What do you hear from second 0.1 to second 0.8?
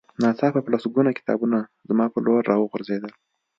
ناڅاپه په